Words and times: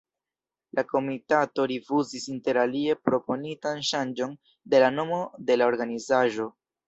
La 0.77 0.83
komitato 0.91 1.65
rifuzis 1.71 2.23
interalie 2.35 2.97
proponitan 3.09 3.83
ŝanĝon 3.91 4.35
de 4.75 4.81
la 4.85 4.91
nomo 4.97 5.19
de 5.51 5.59
la 5.63 5.71
organizaĵo. 5.75 6.49